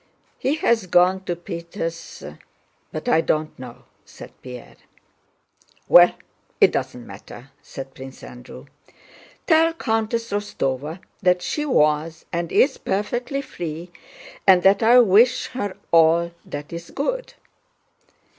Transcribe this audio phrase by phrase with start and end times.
[0.39, 2.23] "He has gone to Peters...
[2.91, 4.77] But I don't know," said Pierre.
[5.87, 6.15] "Well,
[6.59, 8.65] it doesn't matter," said Prince Andrew.
[9.45, 13.91] "Tell Countess Rostóva that she was and is perfectly free
[14.47, 17.35] and that I wish her all that is good."